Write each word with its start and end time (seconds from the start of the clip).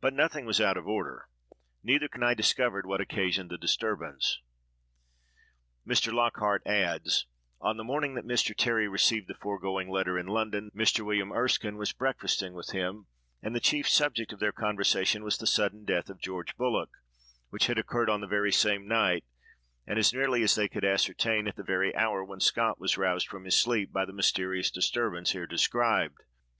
But 0.00 0.14
nothing 0.14 0.44
was 0.46 0.60
out 0.60 0.76
of 0.76 0.86
order, 0.86 1.26
neither 1.82 2.06
can 2.06 2.22
I 2.22 2.32
discover 2.32 2.80
what 2.84 3.00
occasioned 3.00 3.50
the 3.50 3.58
disturbance.'" 3.58 4.40
Mr. 5.84 6.12
Lockhart 6.12 6.64
adds: 6.64 7.26
"On 7.60 7.76
the 7.76 7.82
morning 7.82 8.14
that 8.14 8.24
Mr. 8.24 8.54
Terry 8.56 8.86
received 8.86 9.26
the 9.26 9.34
foregoing 9.34 9.90
letter, 9.90 10.16
in 10.16 10.26
London, 10.28 10.70
Mr. 10.76 11.04
William 11.04 11.32
Erskine 11.32 11.76
was 11.76 11.92
breakfasting 11.92 12.54
with 12.54 12.70
him, 12.70 13.08
and 13.42 13.52
the 13.52 13.58
chief 13.58 13.88
subject 13.88 14.32
of 14.32 14.38
their 14.38 14.52
conversation 14.52 15.24
was 15.24 15.38
the 15.38 15.48
sudden 15.48 15.84
death 15.84 16.08
of 16.08 16.20
George 16.20 16.54
Bullock, 16.56 16.98
which 17.50 17.66
had 17.66 17.78
occurred 17.78 18.08
on 18.08 18.20
the 18.20 18.50
same 18.52 18.86
night, 18.86 19.24
and, 19.88 19.98
as 19.98 20.12
nearly 20.12 20.44
as 20.44 20.54
they 20.54 20.68
could 20.68 20.84
ascertain, 20.84 21.48
at 21.48 21.56
the 21.56 21.64
very 21.64 21.92
hour 21.96 22.22
when 22.22 22.38
Scott 22.38 22.78
was 22.78 22.96
roused 22.96 23.26
from 23.26 23.42
his 23.42 23.60
sleep 23.60 23.92
by 23.92 24.04
the 24.04 24.12
'mysterious 24.12 24.70
disturbance' 24.70 25.32
here 25.32 25.48
described. 25.48 26.22